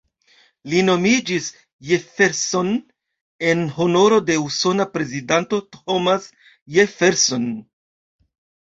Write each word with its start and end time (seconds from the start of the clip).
Li 0.71 0.79
nomiĝis 0.85 1.49
"Jefferson" 1.89 2.73
en 3.51 3.63
honoro 3.77 4.19
de 4.31 4.41
usona 4.47 4.91
prezidanto, 4.97 5.63
Thomas 5.79 6.31
Jefferson. 6.79 7.51